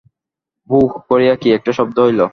[0.69, 2.21] বু-উ-উ-উ করিয়া কি একটা শব্দ হইল।